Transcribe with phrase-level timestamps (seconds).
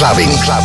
[0.00, 0.30] Clubbing.
[0.30, 0.59] Club, clubbing.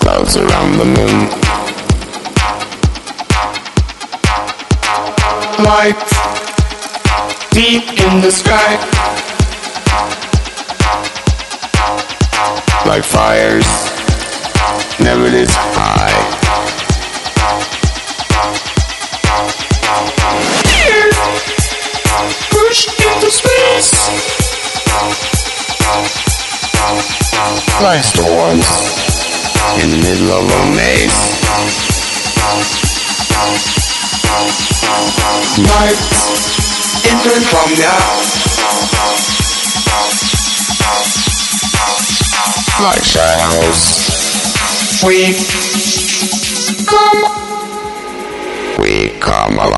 [0.00, 1.28] Clouds around the moon.
[5.64, 5.96] Light
[7.52, 8.76] deep in the sky.
[12.84, 13.64] Like fires,
[14.98, 15.95] never this high.
[27.82, 28.66] Like storms
[29.82, 31.12] in the middle of a maze.
[35.60, 36.00] Light
[37.04, 38.16] enter from now.
[42.80, 43.80] Like shadows,
[45.04, 45.36] we
[46.86, 47.20] come,
[48.80, 49.58] we come.
[49.58, 49.75] Alive.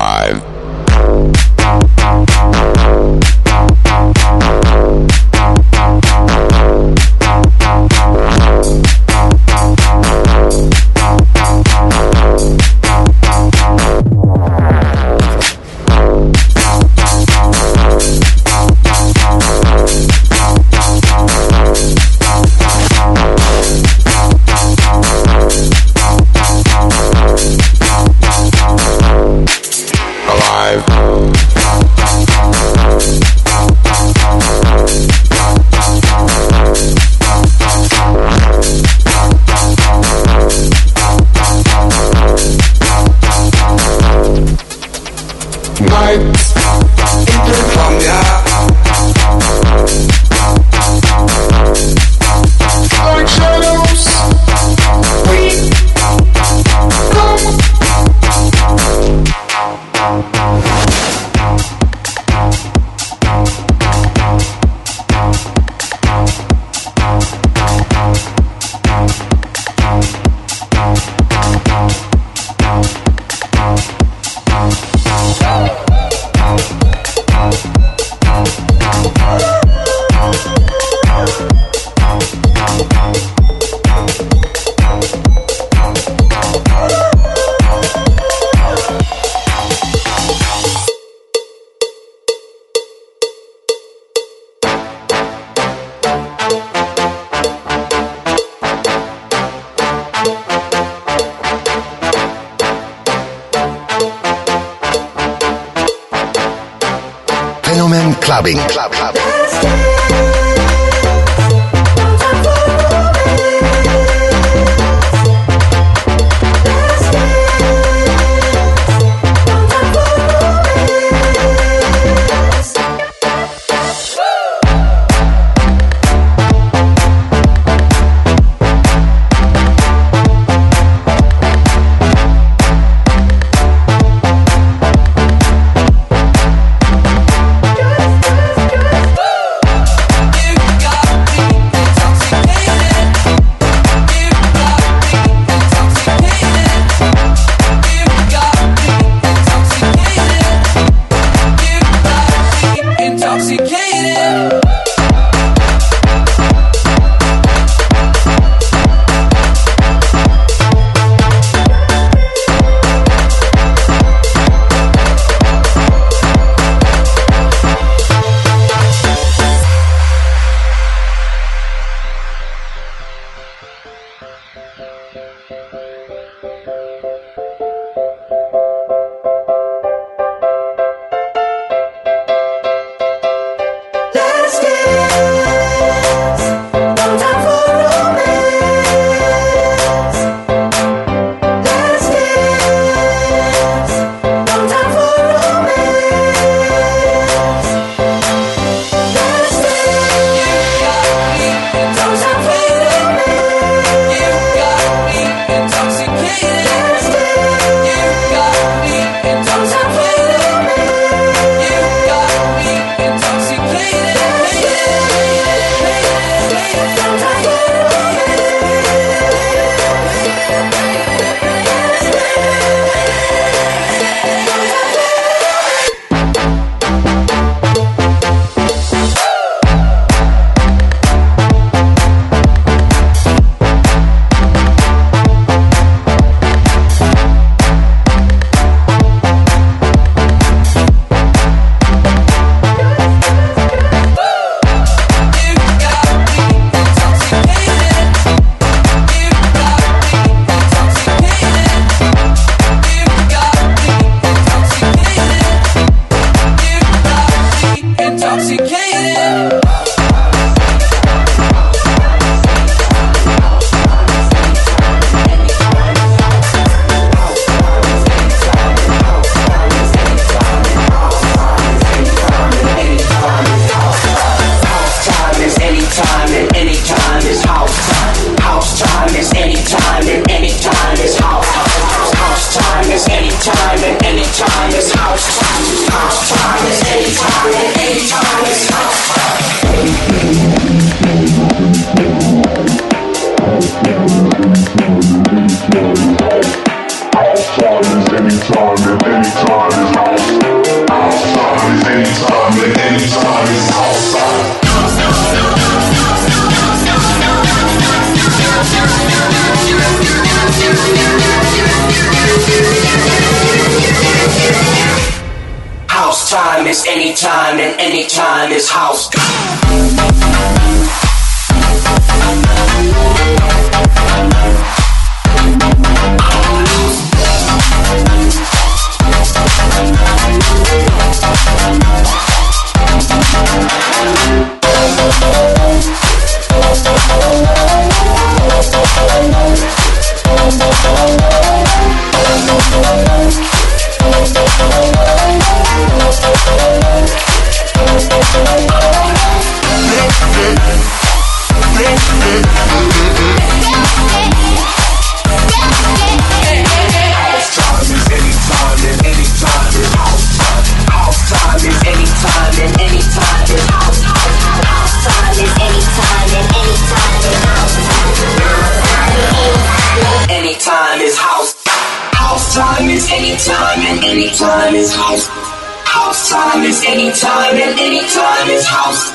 [376.89, 379.11] anytime and anytime is house.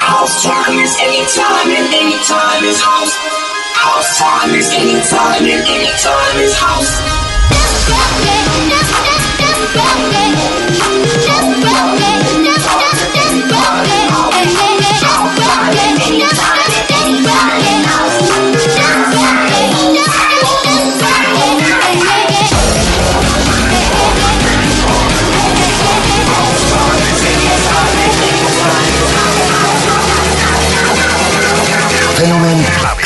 [0.00, 3.14] House time is anytime and anytime is house.
[3.76, 7.28] House time is anytime and anytime is house.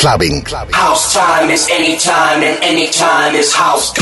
[0.03, 0.41] clubbing.
[0.41, 0.73] clubbing.
[0.73, 3.93] House time is any time, and any time is house.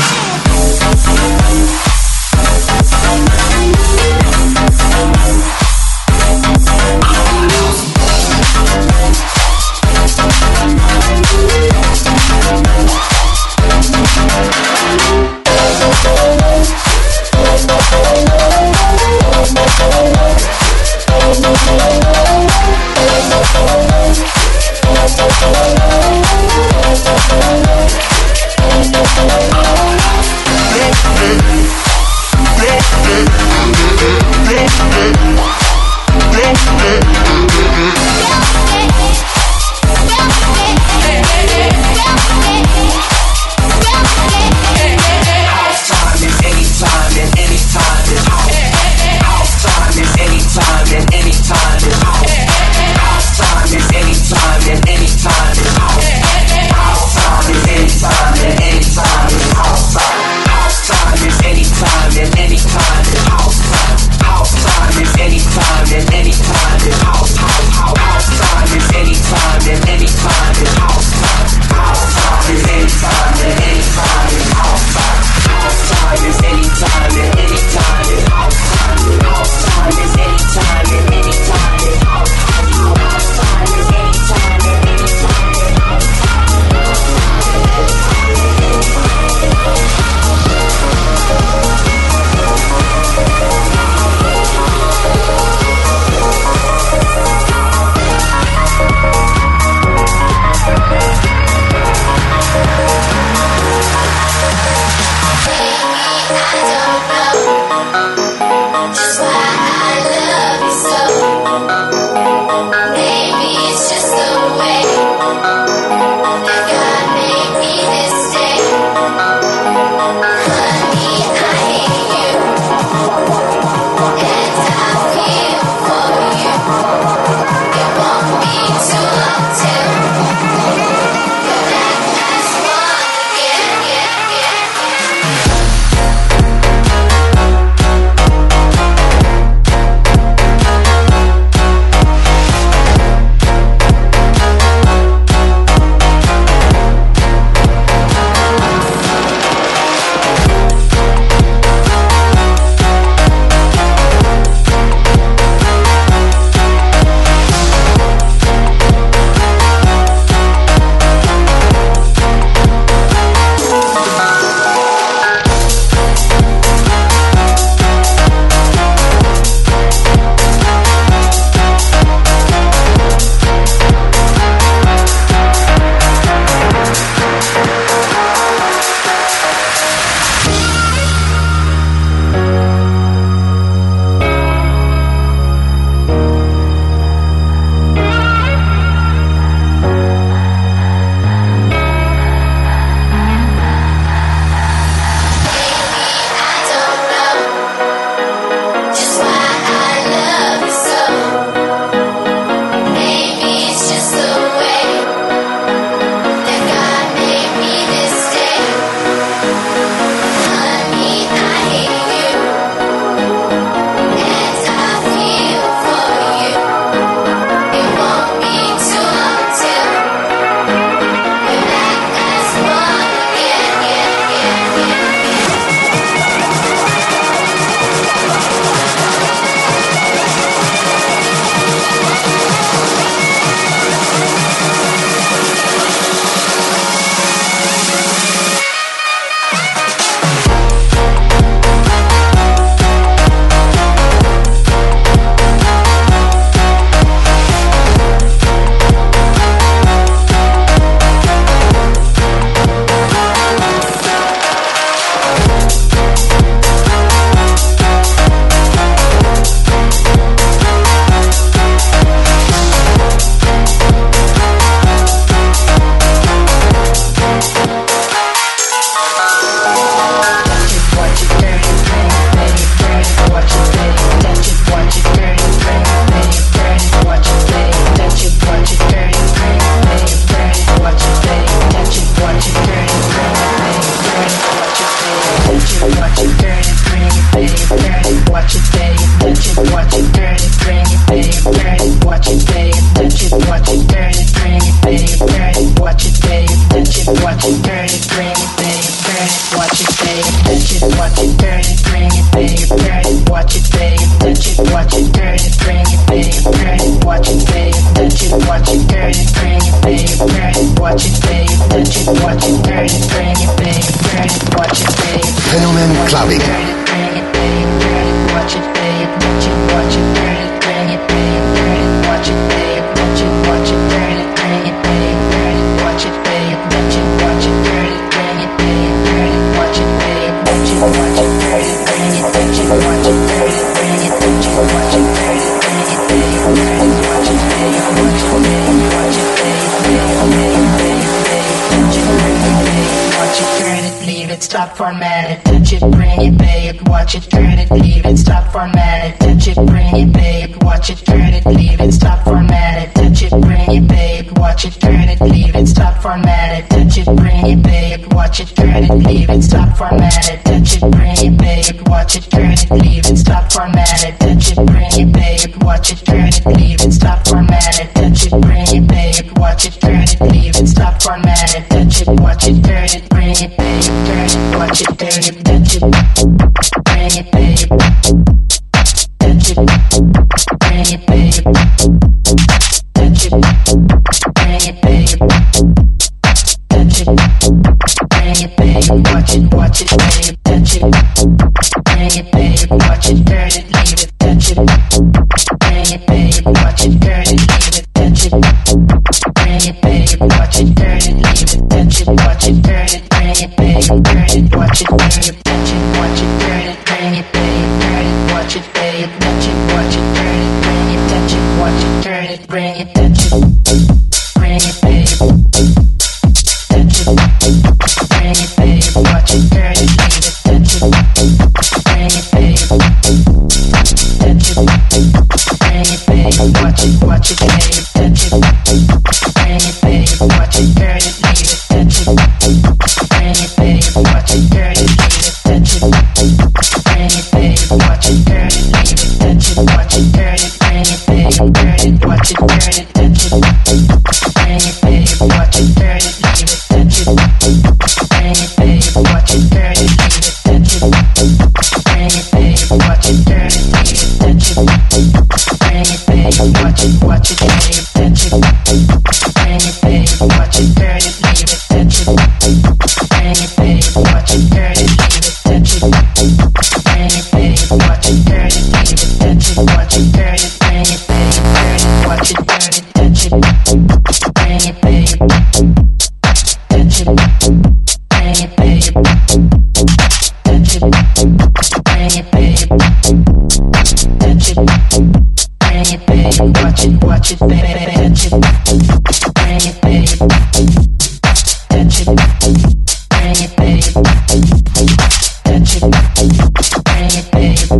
[360.00, 360.41] It,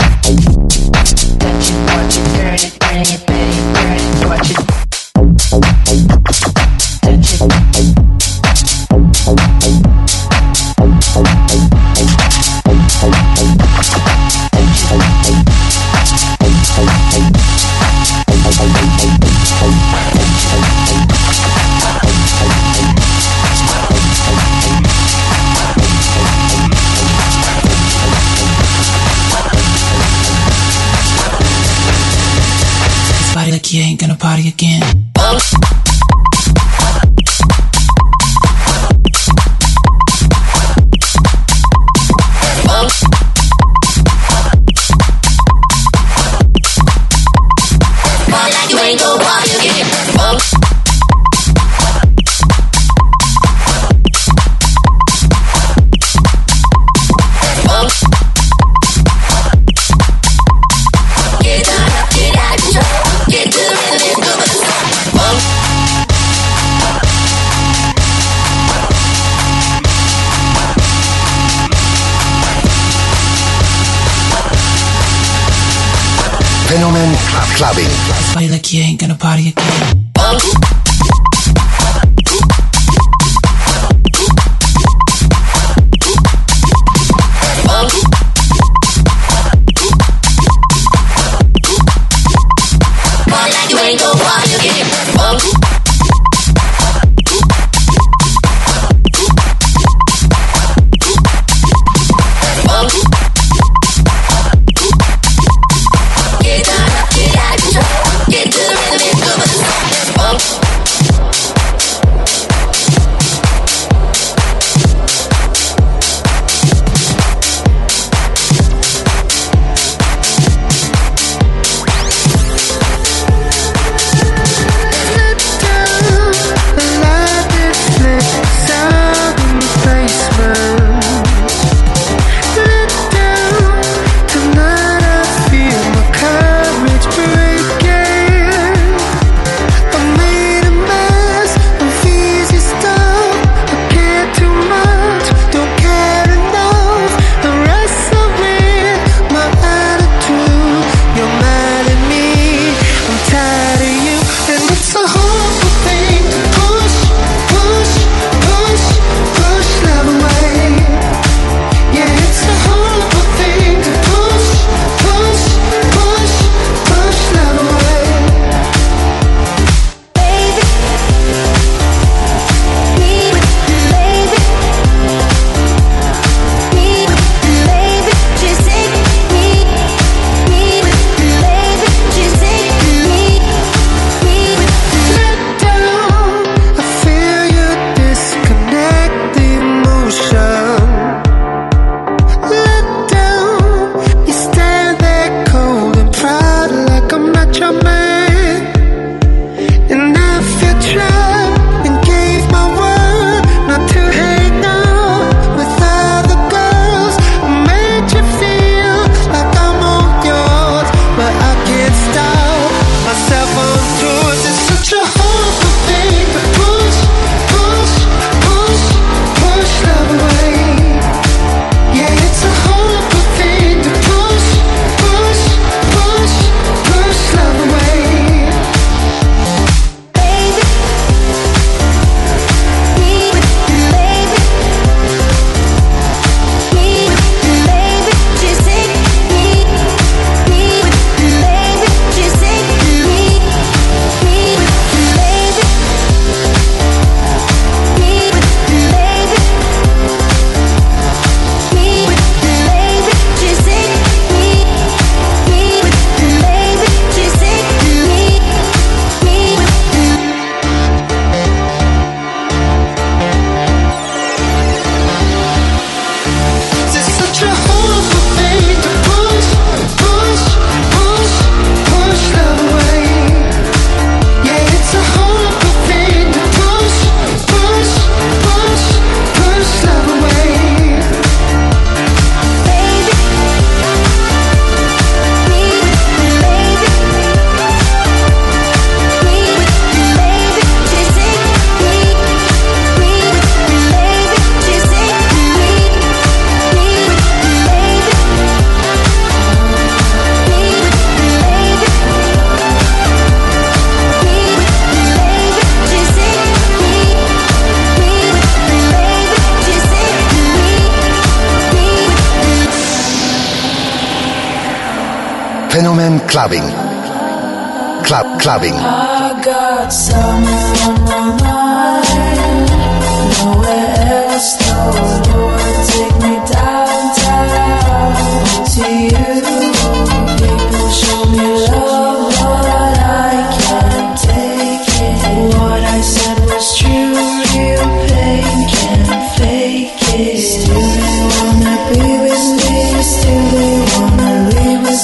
[0.05, 0.52] Oh.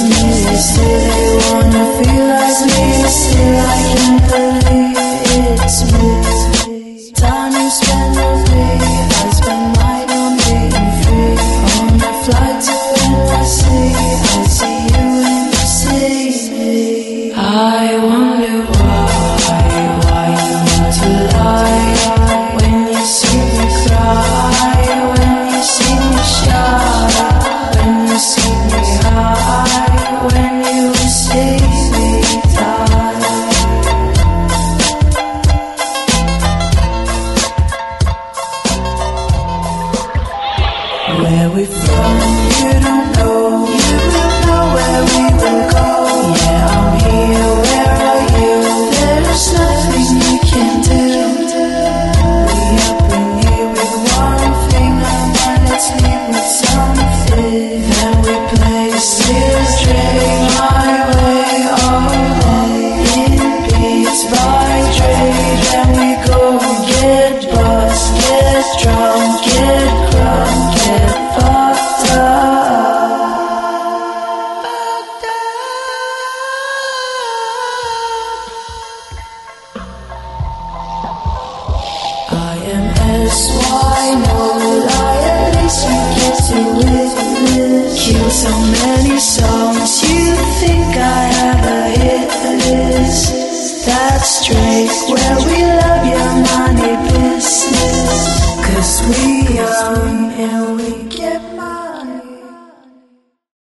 [0.08, 2.37] Me, still they wanna feel like